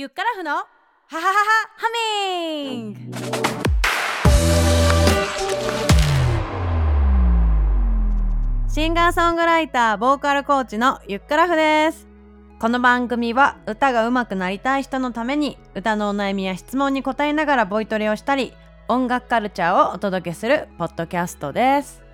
[0.00, 0.64] ゆっからふのハ
[1.08, 1.32] ハハハ
[1.76, 1.88] ハ
[2.62, 3.00] ミング
[8.68, 12.06] シンガーソングライターボーカルコーチのゆっからふです。
[12.60, 18.52] この番組は歌が上手くなりたい人のために歌のお悩みや質問に答えながらボイトレをしたり
[18.86, 22.04] 音楽カルチャーをお届けするポッドキャストです。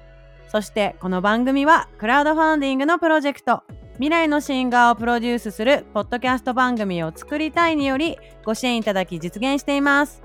[0.48, 3.62] そしてこの番組はクラウドファンディングのプロジェクト
[3.94, 10.22] 未来のシンガーをプロデュースするポッドキャスト番組を作りたいによりご支援いただき実現しています。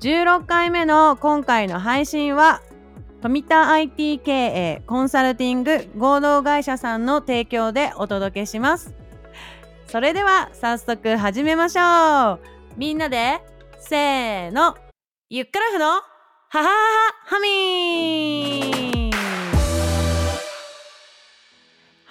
[0.00, 2.62] 16回目の今回の配信は
[3.20, 8.94] 富田 IT 経営コンサルティング合同会社さんの提供でお届けします。
[9.88, 12.40] それでは早速始めましょう。
[12.76, 13.40] みんなで
[13.80, 14.76] せーの。
[15.28, 16.02] ゆっくらふのは
[16.50, 16.70] ははは
[17.26, 18.99] はみー。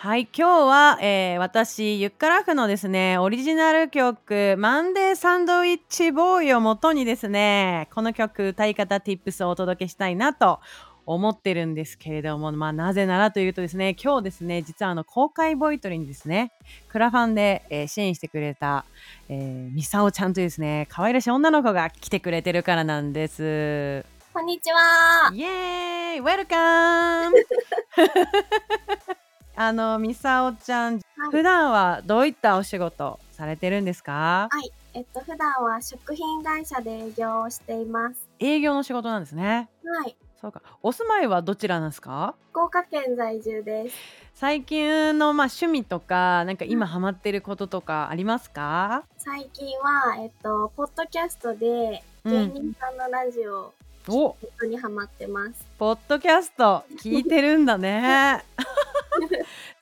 [0.01, 10.61] はい今日は、えー私ゆっからふのですねオリジナル曲「マンデーサンドイッチボーイ」をもとにですねこの曲歌い方 Tips をお届けしたいなと
[11.05, 16.53] 思ってるんですけれども、まあ、なぜならというとですね今日ですね実はあの公開ボイトレにですね
[16.87, 18.85] クラファンで、えー支援してくれた、
[19.27, 24.05] えー、ミサオちゃんというですね可愛らしい女の子が来てくれてるからなんです。
[24.31, 25.29] こんにちは。
[25.33, 27.35] イエーイウェルカム
[29.61, 34.47] あのミサオちゃん、普段はどういったお仕事されてるんですか？
[34.49, 34.71] はい。
[34.93, 38.29] えっと、普段は食品会社で営業をしています。
[38.39, 40.15] 営業の仕事なんですねはい。
[40.41, 42.35] そうかお住まいはどちらなんですか？
[42.51, 43.97] 福岡県在住です。
[44.33, 53.73] 最近のまあ趣味とかなんか今ハマってることとかありますか、最近は、えっと、ポッドキャストでうん、芸人さんのラジオ、
[54.07, 55.51] お本当にハマってます。
[55.77, 58.45] ポッドキャスト聞いてるんだね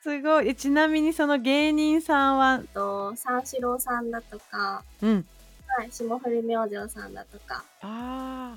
[0.08, 0.48] すごい。
[0.48, 2.60] えちなみにその芸人さんは？
[2.62, 5.26] えっと、三四郎さんだとか、うん。
[5.76, 8.56] はい、霜降り明星さんだとかあ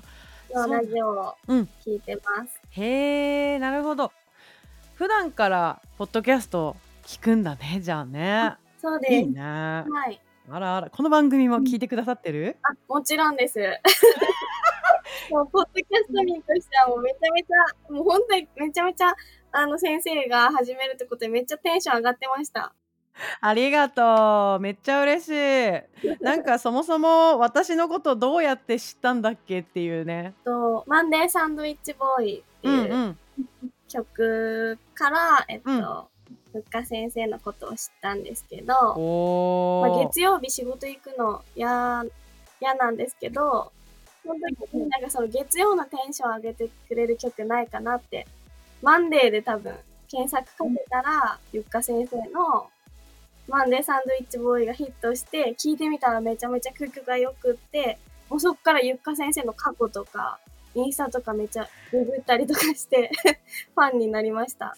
[0.50, 1.54] ーのラジオをう。
[1.54, 1.68] ん。
[1.84, 2.58] 聞いてます。
[2.70, 4.12] へえなるほど。
[4.94, 8.54] 普段からポッドキャスト聞くんだねじゃあね。
[8.80, 9.12] そうです。
[9.12, 9.42] いいね。
[9.42, 10.18] はい。
[10.50, 13.58] あらあらこの番組も聞いてくださってる、あ、もちろんです。
[15.32, 19.14] もう、ポッドキャスト民としてはもうめちゃめちゃ、もう本当にめちゃめちゃ、
[19.52, 22.72] あの、先生が始めるってことでめっちゃテンション上がってました。
[23.40, 24.60] ありがとう。
[24.60, 26.24] めっちゃ嬉しい。
[26.24, 30.34] なんかそもそも私のことどうやって知ったんだっけっていうね。
[30.44, 33.18] と、マンデーサンドイッチボーイってうんいううん
[33.88, 35.84] 曲から、えっと、うん。
[36.52, 38.74] ふっか先生のことを知ったんですけど、
[39.82, 42.04] まあ、月曜日仕事行くの嫌、
[42.60, 43.72] 嫌なんですけど、
[44.22, 48.26] その時になんかその月曜のテンション上げてくれる曲ないかなって、
[48.82, 49.74] マンデーで多分
[50.08, 52.68] 検索かけたら、ゆっか先生の
[53.48, 60.38] マンデーサンドイッチボーイがヒットして、聞いてみたらめちゃめちゃ曲が良くって、もうそっからゆっか先生の過去とか、
[60.74, 63.10] インスタとかめっちゃググったりとかして、
[63.74, 64.76] ファンになりました。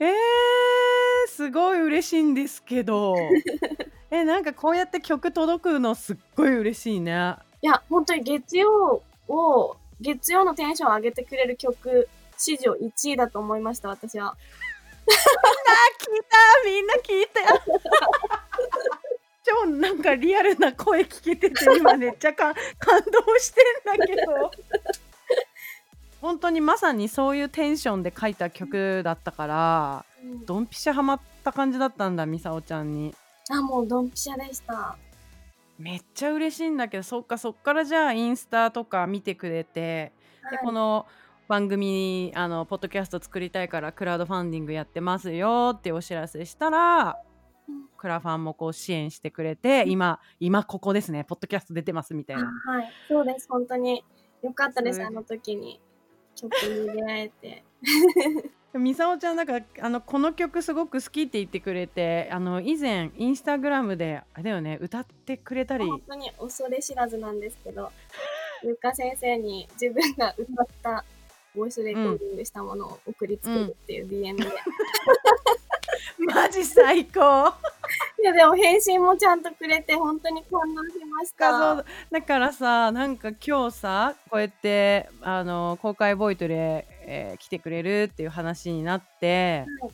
[0.00, 3.14] えー、すごい嬉しいんですけど。
[4.10, 14.36] えなんかこうやって曲届くのすっごい嬉しいねいや、本当に月曜を、月曜のテンションを上げてくれる曲、史上1位だと思いました、私は。
[15.08, 17.40] 聞いたみんな聞いた
[19.42, 23.62] 超なんかリアルな声聞けてて今めっちゃか感動して
[23.94, 24.50] んだけど
[26.20, 33.14] 本当にまさにそういうテンションで書いた曲だったからうんドンピシャハマった感じだったんだミサオちゃんに
[33.50, 34.96] あ、もうドンピシャでした。
[35.78, 40.12] めっちゃ嬉しいんだけどそっかそっからじゃあインスタとか見てくれて
[40.50, 40.64] ではい。
[40.64, 41.06] この
[41.46, 47.18] 番組あのポッドキャスト作りたいからクラウドファンディングやってますよってお知らせしたら
[47.68, 47.88] うん。
[47.96, 52.42] クラファンもこう支援してくれて今今ここですねポッドキャスト出てますみたいな。
[52.42, 54.04] あはい、そうです、本当に。
[54.42, 55.02] よかったです。
[55.02, 55.80] あの時に。
[56.36, 57.64] 曲に出会えて。
[58.74, 67.90] ミサオちゃんなんかあのこの曲すごく好きって言ってくれてあの以前インスタグラムであれだよね歌ってくれたり本当に恐れ知らずなんですけど、
[68.62, 71.04] ゆか先生に自分が歌った
[71.54, 74.44] ボイスレコーディングしたものを送りつけるっていう DM で。
[76.18, 77.52] マジ最高
[78.20, 81.84] いや、でも返信もちゃんとくれて、本当に感動しましかた。
[82.10, 89.92] だからさなんか今日さこうやってあの公開ボイトレ、えー来てくれるっていう話になって、はい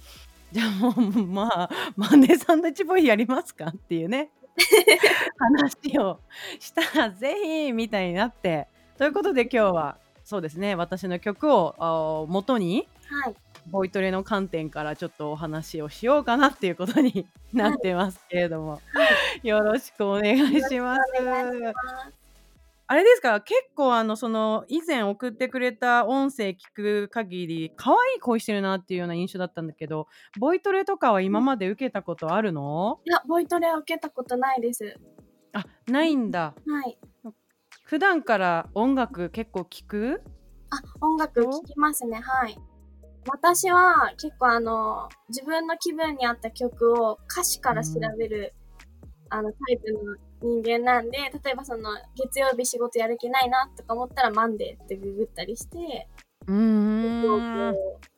[0.55, 4.31] じゃあもうまあマンデーサンドイッチボーイやりますかっていうね
[5.37, 6.21] 話を
[6.61, 7.35] したらぜ
[7.67, 13.35] ひみたいになってということで今日はそうですね私の曲をあ元にはい。
[13.67, 18.83] ボイトレの観点からちょっとお話をしようかなっていうことになってますけれども、
[19.43, 22.24] よろしくお願いします。
[22.87, 23.41] あれですか？
[23.41, 30.07] 結構あのその以前送ってくれた音声聞く限り可愛い声してるなっていうような印象だったんだけど
[30.39, 33.01] ボイトレとかは今まで受けたことあるの？
[33.07, 34.99] いや、ボイトレは受けたことないです。
[35.55, 36.99] あないんだはい。
[37.85, 40.23] 普段から音楽結構聞く？
[40.71, 42.21] あ、音楽聴きますね。
[42.21, 42.59] はい。
[43.31, 48.53] 私は結構あの、自分の気分に合った曲を歌詞から調べる、
[49.31, 56.08] あの、タイプの人間なんで、例えばその、月曜日仕事やる気ないなとか思ったら、マンデーってググったりして、
[56.46, 57.23] うん。
[57.23, 57.37] こ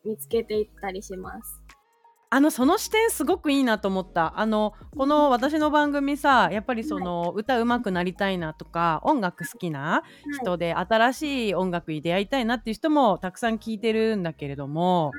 [0.05, 1.63] う見つけていったりします。
[2.29, 4.39] あのその視点すごくいいなと思った。
[4.39, 10.03] あのこの私の番組さやっぱりその歌うまくなりたいなとか音楽好きな
[10.41, 15.13] 人で新しい音楽に出会いたいなっていう人もたくさん聞いてるんだけれども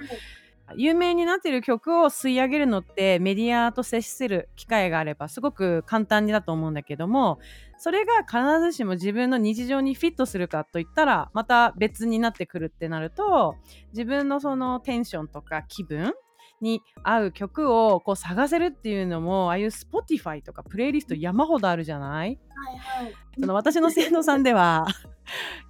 [0.75, 7.39] 有名になってる曲を吸い上げるのってメディアと接する機会があればすごく簡単だと思うんだけども
[7.77, 13.55] それが必ずしも自分の日常にフィットするかといったらまた別になってくるってなると
[13.93, 16.13] 自分のそのテンションとか気分
[16.59, 22.39] に合う曲をこう探せるっていうのもああいう Spotify とかプレイリスト山ほどあるじゃない？
[22.49, 23.13] はいはい。
[23.39, 24.87] その私の生徒さんでは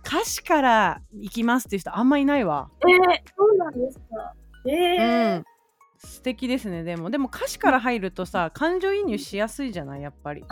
[0.06, 2.70] 歌詞から行きますっていう人あんまいないわ。
[2.84, 4.34] えー、そうなんですか。
[4.70, 5.46] えー、うん。
[5.98, 7.10] 素敵ですねでも。
[7.10, 10.02] でも歌詞から入るとさ感情移入しやすいじゃない？
[10.02, 10.46] やっぱり。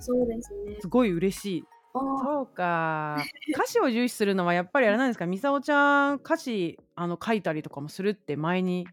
[0.00, 0.78] そうですね。
[0.80, 1.64] すごい嬉しい。
[1.92, 3.16] そうか。
[3.54, 5.26] 歌詞を重視するのはやっぱりあれなんですか？
[5.26, 8.86] みさおちゃん歌詞あの書いたりとかもするって前に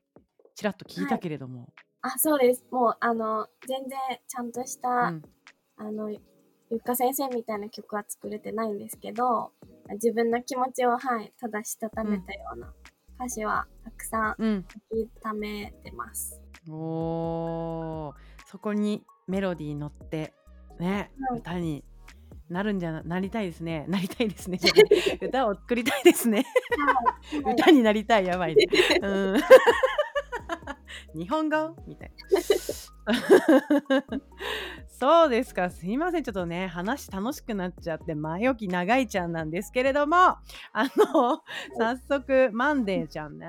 [0.56, 1.70] ちらっと聞いたけれども、
[2.02, 2.64] あ、そうです。
[2.72, 3.98] もう、あの、全然
[4.28, 5.22] ちゃんとした、うん。
[5.78, 6.18] あの、ゆ
[6.78, 9.52] っか先生みたいな曲は作れてないんですけど、
[9.94, 12.74] 自分の気持ちを、はい、ただしたためたような
[13.22, 16.42] 歌詞はたくさんうん、書きためてます。
[16.68, 18.14] おー
[18.48, 20.34] そこにメロディー乗って
[20.80, 21.40] ね、はい。
[21.40, 21.84] 歌に
[22.50, 23.86] なるんじゃななりたいですね。
[23.88, 24.60] なりたいですね。
[25.22, 26.44] 歌を作りたいですね。
[27.44, 27.54] はい。
[27.54, 28.56] 歌になりたいやばい。
[28.56, 28.66] ね、
[29.04, 29.38] うん、
[31.14, 31.76] 日本語？
[31.86, 32.12] みたい
[33.06, 34.04] な
[35.02, 35.72] そうですか。
[35.72, 36.24] すいません。
[36.24, 40.40] ちょっとね話楽しくなっちゃって前置き長いちゃんなんですけれども あ
[40.96, 41.42] の
[41.76, 43.48] 早速マンデーちゃんね。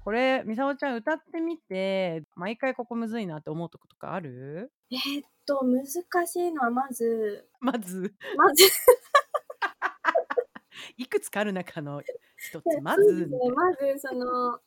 [0.00, 4.72] これみさおちゃん歌ってみて毎回ここむずいなって思うとことかある？
[4.90, 5.86] えーっと、難
[6.26, 8.12] しいのはまず、まず。
[8.36, 8.64] まず、
[10.96, 12.02] いくつかある中の
[12.36, 12.64] 一つ。
[12.82, 13.28] まず。
[13.54, 14.58] まず、その、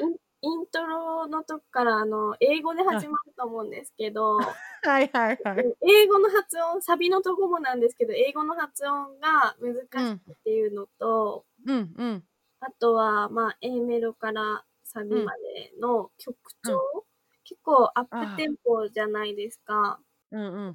[0.00, 4.36] イ ンイントロのとこから、あの、英語で始まると思うんですけど、
[4.82, 5.76] はいはいはい。
[5.82, 9.74] 英語の発音、サビのとこもなんですけど、英語の発音が難
[10.16, 12.24] しいっていうのと、うんうん。
[12.60, 17.04] あとは、まあ、A メロからサビまでの曲調、
[17.44, 20.00] 結構アップテンポじゃないですか。
[20.30, 20.74] うんうん。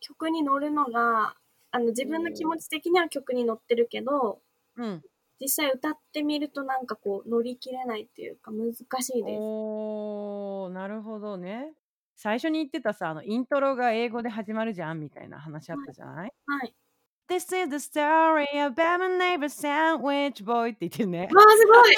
[0.00, 1.36] 曲に乗るのが、
[1.72, 4.40] あの、自分の気持ち的には曲に乗ってるけど、
[4.76, 5.02] うん
[5.40, 9.38] 実際歌ってみるとなんかこう乗り切れないっていうか難しいです。
[9.40, 11.72] おーなるほどね
[12.16, 16.74] 最初に言ってたさあのイントロが英語で始まるじゃんみたいな話あったじゃない、はい。
[17.30, 21.94] This is the story of my neighbor sandwich boy って言ってるねわあ、すごい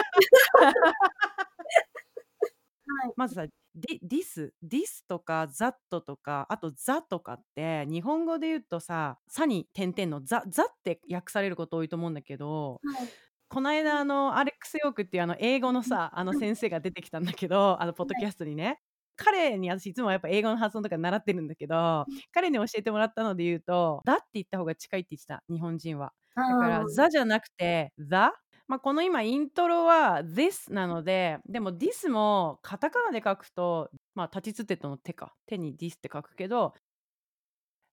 [3.16, 13.08] まずさディスディスとかザットとかあとザとかって日本語で言うとさ「さ」に点々のザ「ザ」って訳されること多いと思うんだけどはい。
[13.52, 18.80] この間あのアレックス・ヨークっていうあの英語のさあの先生が出てきたんだけどあのポッドキャストにね。
[19.14, 25.44] 彼に私いつもやっぱ英語の発音とか習ってるんだけど彼に教えてもらったので言うと「だ」って言った方が近いって言ってた。
[25.50, 28.32] 日本人はだからあー「ザ」じゃなくて「ザ」
[28.68, 35.34] まあ、この今イントロは This なのででも This もカタカナで書くとまあ立ちつてとの手か。
[35.46, 36.72] 手に This って書くけど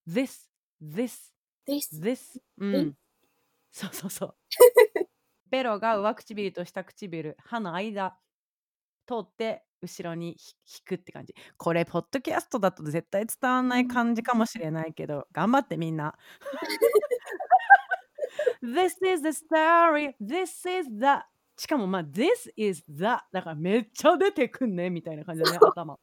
[0.07, 0.47] This
[0.81, 1.33] This
[1.65, 1.99] です。
[2.01, 2.85] This うえ？
[2.91, 2.93] ん
[3.71, 4.35] そうそうそう
[5.49, 8.17] ベロが上唇と下唇歯の間
[9.07, 11.33] 通って後ろにひ引くって感じ。
[11.57, 16.15] これポッドキャストだと絶対伝わんない感じかもしれないけど頑張ってみんな。
[18.61, 20.15] This is the story.
[20.21, 21.23] This is the
[21.57, 25.97] しかもまあ This is the だからめっちゃ出てくんねみたいな感じだね頭。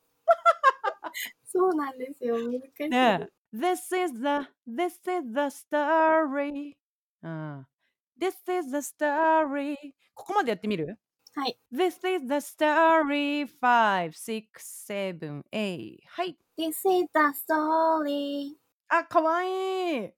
[1.45, 2.37] そうなんですよ。
[2.37, 2.89] 難しい。
[2.89, 3.29] ねえ。
[3.57, 6.77] This is the This is the story
[7.23, 7.67] うん。
[8.19, 9.77] This is the story
[10.15, 10.99] ここまでやってみる？
[11.35, 11.59] はい。
[11.73, 14.45] This is the story 5, 6,
[14.89, 18.55] 7, 8はい This is the story.
[18.89, 20.11] あ、かわいい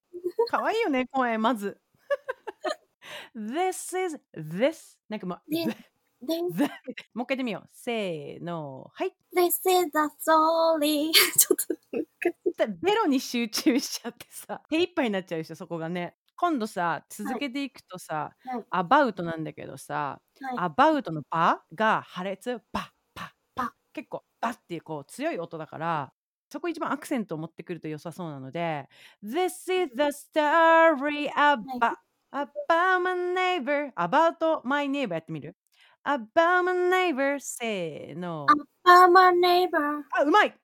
[0.49, 1.81] かわいいよね、声、まず
[3.35, 5.75] This is this なんかまあ、This-
[6.21, 6.69] This, ぜ
[7.15, 7.69] もう一回言ってみよう。
[7.73, 8.91] せーの。
[8.93, 9.15] はい。
[9.37, 11.13] this is the story.
[11.39, 16.17] ちょっとベロに集中しちゃってさ、手一杯になっちゃうでしょ、そこがね。
[16.39, 20.57] 今度さ、続けていくとさ、はいアバウトなんだけどさ、はい。
[20.57, 26.13] アバウトのバが破裂、バッパッパ結構バッっていうこう強い音だから、
[26.51, 28.89] そこ一番アクセントを持ってくると良さそうなので、
[29.23, 31.97] This is the story about,
[32.33, 35.57] about my neighbor, about my neighbor やってみる
[36.05, 36.75] ?about my
[37.13, 38.47] neighbor, せーの。
[38.85, 40.05] About my neighbor.
[40.13, 40.55] あ、うまい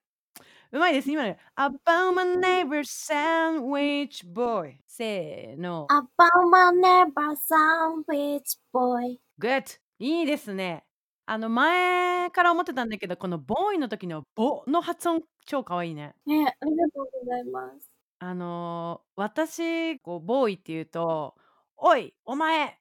[0.75, 1.09] うまいです。
[1.09, 1.37] 今ね。
[1.55, 4.75] About my neighbor sandwich boy.
[4.85, 5.87] せーの。
[5.89, 9.17] About my neighbor sandwich boy.
[9.39, 9.79] Good!
[9.99, 10.83] いいですね。
[11.27, 16.13] あの、前から思ってたんだけど、このボーイの時のボの発音超かわいいね。
[16.25, 17.89] ね、ありがとうございます。
[18.19, 21.35] あのー私、こう、ボーイって言うと、
[21.77, 22.77] おい、お前、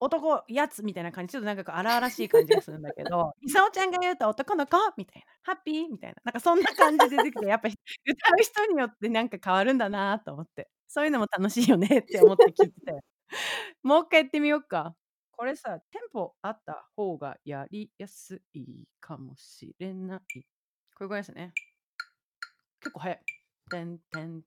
[0.00, 4.76] 男、やつみたいな感じ、ちょっとなんか荒々しい感じがするんだけど、 いさおちゃんが言うと男の子？
[4.96, 7.74] みたいな、ハッピーみたいな、なんかそんな感じで出てきて、やっぱり
[8.06, 13.04] 歌う人によってなんか変わるんだなと思って、そういうのも楽しいよねって思って聞いてて。
[13.82, 14.94] もう一回やってみようか。
[15.36, 20.20] これさ、テンポあった方がやりやすいかもしれない。
[20.94, 21.52] こういう声ですね。
[22.80, 23.20] 結構早い。
[23.70, 24.42] てんてん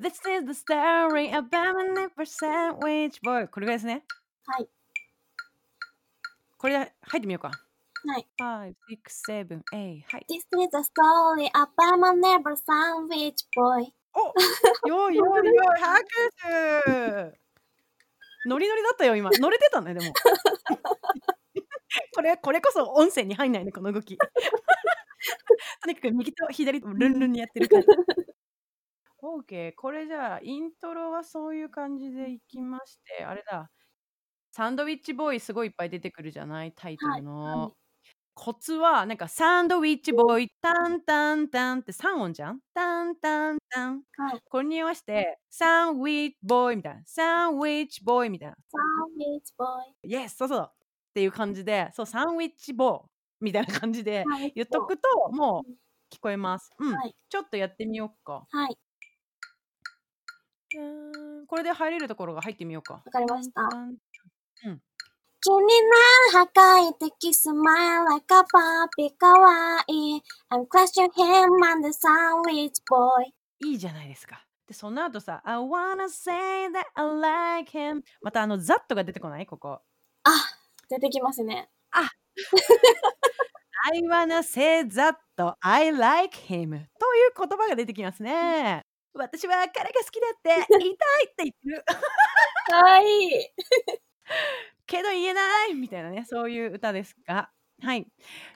[0.00, 3.48] This is the story about my neighbor sandwich boy？
[3.48, 4.04] これぐらいですね。
[4.46, 4.68] はい。
[6.58, 7.50] これで入ってみようか。
[7.50, 8.26] はい。
[8.40, 10.02] 5、6、7、8。
[10.06, 10.26] はい。
[10.30, 13.92] This is the story about my neighbor sandwich boy.
[14.84, 16.04] およいよいよい、拍
[17.32, 17.38] 手
[18.48, 19.30] ノリノリだったよ、今。
[19.40, 20.12] 乗れてたね、でも。
[22.14, 24.16] これ、これこそ音声に入んないね、この動き。
[24.16, 27.88] とにかく右と左とルンルンにやってる感じ。
[29.22, 29.72] OK。
[29.76, 33.70] これじゃあ、イントロはそういう感じでいきまして、あれだ。
[34.56, 36.72] サンドウィッチボーイすごいいっぱい出てくるじゃない？
[36.72, 37.44] タイトルの。
[37.44, 37.70] はいはい
[38.38, 42.60] コツは、なんかサンドウィッチボーイ、タンタンタンって3音じゃん？
[42.74, 44.02] タンタンタン。
[44.14, 44.40] はい。
[44.50, 47.02] これに合わせて、サンウィッチボーイみたいな。
[47.06, 48.54] サンウィッチボーイみたいな。
[48.54, 49.66] Sandwich boy.
[50.02, 50.74] イエスそうそうっ
[51.14, 53.08] ていう感じで、そう、サンウィッチボー
[53.40, 54.52] みたいな感じではい。
[54.54, 55.72] 言っとくと、もう
[56.14, 56.70] 聞こえます。
[56.78, 56.94] うん。
[56.94, 58.44] はいちょっとやってみようか。
[58.50, 58.76] はい。
[61.46, 62.96] これで入れるところが入ってみようか。
[62.96, 63.62] わかりました。
[65.40, 70.22] 気になる破壊的スマイル like a かわいい。
[70.50, 73.26] I'm crushing him on the sandwich boy.
[73.64, 74.44] いいじゃないですか。
[74.66, 78.02] でその後さ I wanna say that I like him.
[78.22, 79.46] またあのザッとが出てこない？
[79.46, 79.80] ここ。
[80.24, 80.30] あ
[80.88, 81.68] 出てきますね。
[81.92, 82.10] あ。
[83.92, 85.14] I wanna say that
[85.60, 86.70] I like him.
[86.70, 86.80] とい
[87.28, 88.82] う言葉が出てきますね。
[89.14, 91.84] 私は彼が好きだって言いたいって言ってる。
[92.68, 93.50] かわいい。
[94.86, 97.50] けど言えないみたいなね、そういう歌ですが。
[97.82, 98.06] はい。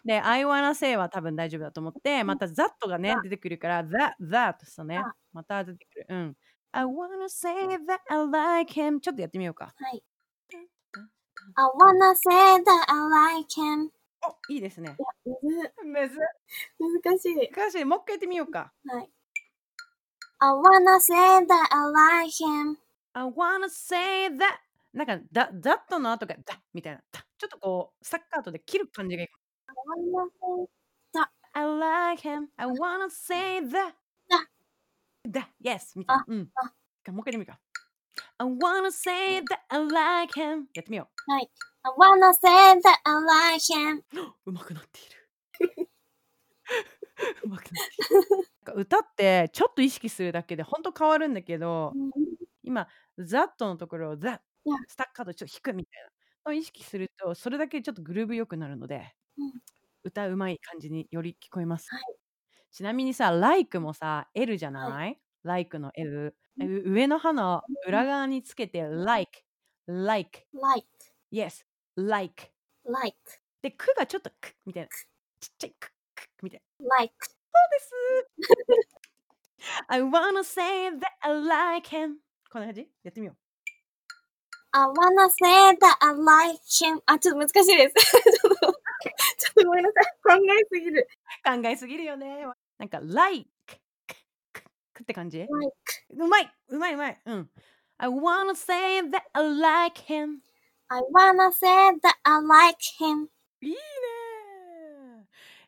[0.05, 6.07] で、I wanna say は多分大丈夫だと思って、また that がね、出てくるから、that, that とねあ、また出てくる。
[6.09, 6.37] うん。
[6.73, 9.75] I wanna say that I like him ちょっとやってみようか。
[9.77, 10.03] はい。
[11.57, 13.91] I wanna say that I like him
[14.23, 14.97] おいいですね。
[15.85, 16.19] むず、
[17.03, 17.50] 難しい。
[17.50, 17.85] 難しい。
[17.85, 18.73] もう一回やってみようか。
[18.87, 19.11] はい。
[20.43, 22.79] I wanna say that I like him
[23.12, 24.61] I wanna say that
[24.92, 27.00] なんか、だ、that の後が、だみたいな。
[27.38, 29.35] ちょっとこう、サッカーとで切る感じがいいか
[29.68, 29.75] I
[30.12, 30.68] wanna say も。
[31.52, 32.47] I like him.
[32.56, 33.94] I wanna say that.
[35.28, 35.99] だ、yes.
[35.99, 36.25] みたいな。
[36.26, 36.50] うん。
[36.54, 37.61] あもう一回やってみか。
[38.38, 40.64] I wanna say that I like him.
[40.75, 41.50] やってみようはい。
[41.82, 43.14] I wanna say that I
[43.54, 44.02] like him
[44.47, 44.52] う。
[44.52, 45.90] まくなっている。
[47.44, 48.49] うまくなっている。
[48.66, 51.92] なん歌ってちょっと意識するだけで本当変わるんだけど、
[52.62, 56.02] 今、that のところを that いやスタッカートちょっと弾くみたい
[56.45, 59.52] なのを意識すると、それだけちょっとグルーブ良くなるので、うん
[60.02, 61.88] 歌うまい感じにより聞こえます。
[61.90, 62.02] はい
[62.73, 66.37] ちなみにさ、like もさ、L じゃない、?like の L。
[66.61, 69.45] うんう上の歯の裏側につけて like,
[69.88, 70.87] like, like
[71.33, 71.64] yes,
[71.97, 72.52] like.
[72.87, 73.17] like
[73.62, 74.88] で、くがちょっとくみたいな。
[75.40, 75.93] ちっちゃいく
[76.38, 76.97] くみたいな。
[76.99, 77.93] like そうです。
[79.88, 82.17] I wanna say that I like him.
[82.50, 82.88] こんな感じ？
[83.05, 83.39] やってみよう。
[84.73, 87.95] I wanna say that I like him あ、ちょっと難しいです。
[87.95, 90.39] ちょっと、ちょっとごめんなさい。
[90.39, 91.09] 考えすぎる。
[91.45, 92.47] 考えすぎるよね。
[92.79, 93.49] なんか、like
[95.03, 95.50] って感じ？like
[96.11, 97.21] うまいうまいうまい。
[97.25, 97.50] うん。
[97.99, 100.39] I wanna say that I like him.
[100.89, 101.67] I wanna say
[102.03, 103.27] that I like him
[103.62, 103.77] いいね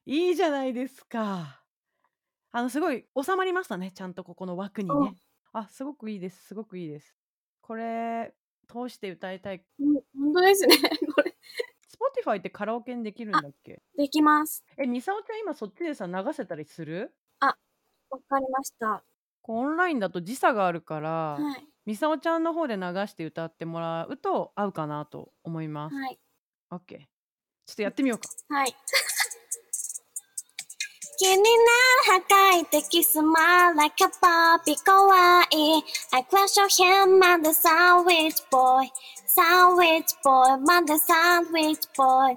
[0.07, 1.63] いいじゃないですか。
[2.53, 3.93] あの、すごい収まりましたね。
[3.95, 5.17] ちゃんとここの枠にうんね。
[5.53, 6.49] あ、すごくいいです。
[6.49, 7.15] すごくいいです。
[7.63, 8.35] これ、
[8.73, 9.65] 通して歌いたい。
[9.79, 10.77] うん本当ですね。
[11.15, 11.37] これ。
[12.25, 13.83] Spotify ってカラオケにできるんだっけ？
[13.97, 14.65] できます。
[14.79, 17.15] え、みさおちゃん今そっちでさ、流せたりする？
[18.11, 19.05] わかりました。
[19.45, 21.67] オンラインだと時差があるから、はい。
[21.87, 25.97] みさおちゃんの方で流して歌ってもらうと合うかなと思います。
[25.97, 26.19] はい。
[26.71, 26.99] OK。
[27.67, 28.29] ちょっとやってみようか。
[28.49, 28.75] はい。
[31.23, 31.47] 気になる
[32.27, 38.93] 破壊的スマイル like a Barbie かわいい I crush your hand までサンドウィッチボーイ
[39.29, 42.37] サンドウィッチボーイまでサンドウィッチボーイ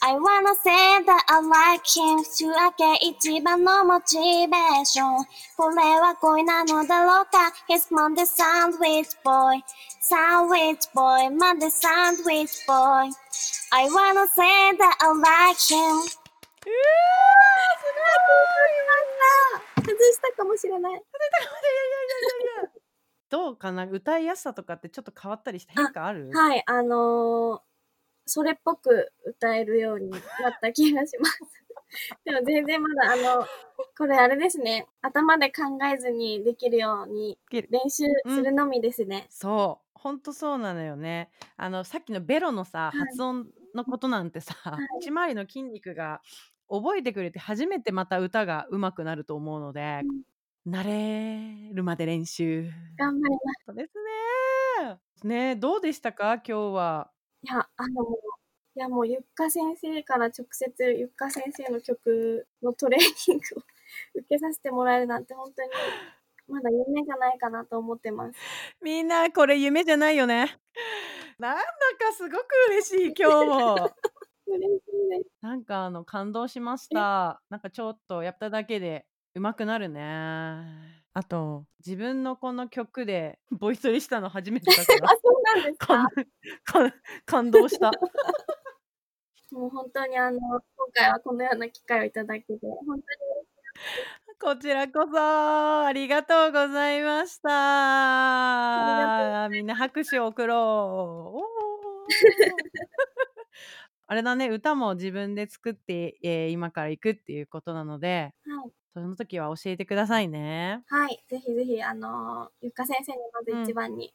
[0.00, 0.72] I wanna say
[1.04, 2.24] that I like him.
[2.24, 5.24] 週明け一番のモチベーション。
[5.56, 9.64] これは恋なのだろうか？His mom でサンドウィッチボーイ
[10.00, 13.12] サンドウィッチボーイまでサンドウィッチボーイ
[13.70, 14.44] I wanna say
[14.76, 16.23] that I like him
[16.70, 16.74] う
[19.84, 21.02] 外したかもしれない。
[23.30, 23.86] どうかな？
[23.86, 26.30] 歌いやすさとかってちょっと変わったりして変化ある？
[26.30, 27.60] はい、あのー、
[28.26, 30.20] それっぽく歌えるようになっ
[30.60, 31.40] た気がします。
[32.24, 33.46] でも全然まだあの、
[33.96, 34.88] これあれですね。
[35.00, 39.26] 頭で考えずにできるように練習するのみですね。
[39.30, 39.98] そう。
[39.98, 41.30] ほんとそうなのよね。
[41.56, 42.98] あのさっきのベロのさはい。
[43.08, 44.54] 発音のことなんてさ、
[44.96, 45.00] い。
[45.00, 46.20] 口周りの筋肉が
[46.80, 50.02] 覚えてくれて初めてまた歌が上手くなると思うので、
[50.66, 52.70] 慣れるまで練習。
[52.98, 53.62] 頑張ります。
[53.66, 53.92] そうです
[55.22, 55.28] ね。
[55.52, 56.34] ねどうでしたか？
[56.34, 57.10] 今日は。
[57.42, 58.04] いや、あの、
[58.76, 63.62] いやもうゆっか先生から直接ゆっか先生の曲のトレーニングを
[64.16, 65.68] 受けさせてもらえるなんて本当に
[66.48, 68.38] まだ夢じゃないかなと思ってます。
[68.82, 70.58] みんなこれ夢じゃないよね。
[71.38, 73.90] なんだかすごく嬉しい今日も
[74.46, 74.68] 嬉しい
[75.18, 75.30] です。
[75.42, 77.40] なんかあの感動しました。
[77.50, 80.02] なんかちょっとやっただけで上手くなるね。
[81.16, 86.06] あと自分のこの曲でボイトレしたの初めてだか あら、そうなんですか？
[87.26, 87.90] 感動した。
[89.52, 90.60] もう本当にあの、今
[90.92, 92.46] 回はこのような機会をいただけて、
[92.86, 93.02] 本当に
[94.40, 99.50] こちらこそありがとうございましあた。
[99.50, 100.58] みんな拍手を送ろう。
[101.38, 101.44] おー
[104.06, 108.72] あれだね歌も自分で作って、えー今から行くっていうことなのではい。
[108.94, 110.84] その時は教えてくださいね。
[110.86, 111.20] はい。
[111.28, 114.14] ぜひぜひ、あの、ゆっか先生にまず一番に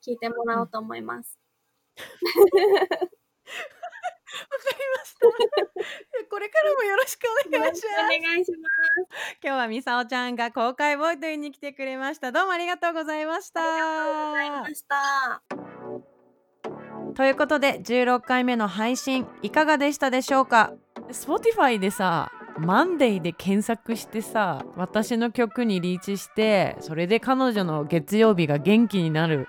[0.00, 1.40] 聞いてもらおうと思います。
[1.96, 3.08] わかり
[4.96, 5.26] ました。
[6.30, 7.88] これからもよろしくお願いします。
[7.88, 9.36] お願いします。
[9.42, 12.30] 今日はみさおちゃんが公開ボイトレに来てくれました。
[12.30, 13.60] どうもありがとうございました。
[13.60, 15.75] ありがとうございました。
[17.16, 20.74] ということで16回目の配信いかがでしたでしょうか
[21.10, 29.48] ？Spotify でさマンデーで検索してさ私の曲にリーチしてそれで彼女の月曜日が元気になる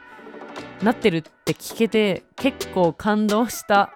[0.81, 3.93] なってるって聞けて結構感動した。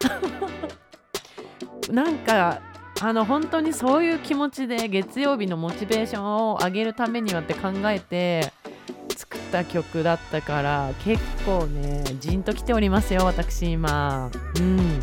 [1.90, 2.62] なんか
[3.02, 8.52] あの本当にそういう気持ちで月曜日のモチベーションを上げるためにはって考えて
[9.22, 14.32] 作った曲だったから結構ねじんときておりますよ私今。
[14.58, 15.00] うん。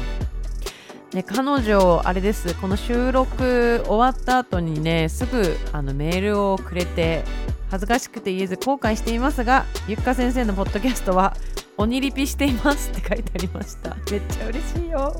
[1.11, 7.25] で彼女あれですこの収録終わった後にねすぐあのメールをくれて
[7.71, 11.35] 恥ずかしくて言えず後悔していますがゆっか先生のポッドキャストは
[11.79, 13.97] 鬼リピしていますって書いてありました。
[14.11, 15.17] めっちゃ嬉しいよ。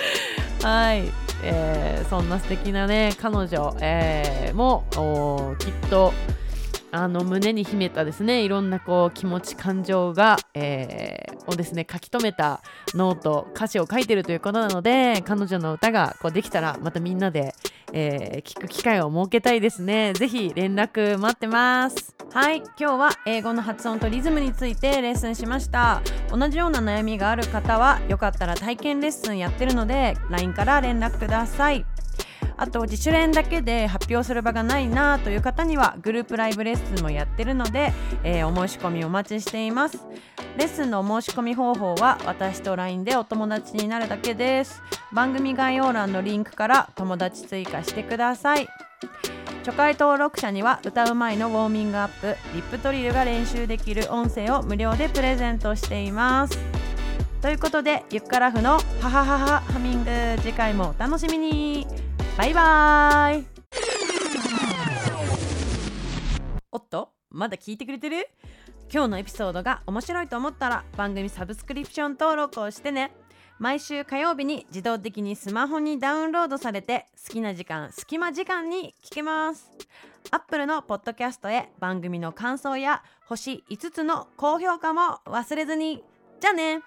[0.62, 1.10] はい、
[1.42, 4.84] えーそんな素敵なね彼女、えーも
[5.58, 6.12] きっと
[6.94, 12.62] あの胸に秘めたですねいろんなこう気持ち感情が、えーをですね書き留めた
[12.94, 17.54] ノート歌詞を書いてるということなので彼女の歌がこうできたらまたみんなで、
[17.92, 20.12] えー聞く機会を設けたいですね。
[20.14, 22.14] ぜひ連絡待ってます。
[22.32, 26.00] はい今日は英語の発音とリズムについてレッスンしました。
[26.30, 31.84] 同じような悩みがある方はよかったら体験レッスンやってるので LINE から連絡ください。
[32.56, 39.98] あと自主練だけで発表する場がないなという方にはグループライブレッスンもやってるので、えーお申し込みお待ちしています。
[40.56, 44.82] レッスンのお申し込み方法は私と LINE でお友達になるだけです。
[45.12, 48.68] 番組概要欄のリンクから友達追加してください。
[49.64, 56.58] 初回登録者には歌う前のウォーミングアップリップトリルが練習できる音声を無料でプレゼントしています。
[57.40, 60.10] ということでゆっからふのハハハハハミング
[60.42, 62.03] 次回もお楽しみに。
[62.36, 63.46] バイバーイ。
[66.72, 68.28] おっとまだ聞いてくれてる？
[68.92, 73.12] 今日のエピソードが面白いと思ったら番組サブスクリプション登録をしてね。
[73.60, 79.70] 毎週火曜日に自動的にスマホにダウンロードされて好きな時間隙間時間に聞けます。
[80.32, 86.02] アップルのポッドキャストへ番組の感想や星5つの高評価も忘れずに。
[86.40, 86.82] じゃあね。